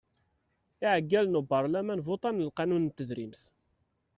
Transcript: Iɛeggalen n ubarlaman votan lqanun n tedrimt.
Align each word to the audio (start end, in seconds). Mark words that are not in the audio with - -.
Iɛeggalen 0.83 1.33
n 1.37 1.39
ubarlaman 1.39 2.03
votan 2.07 2.43
lqanun 2.47 2.83
n 2.85 2.89
tedrimt. 2.95 3.41